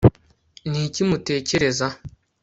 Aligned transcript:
niki 0.69 1.01
mutekereza 1.09 1.87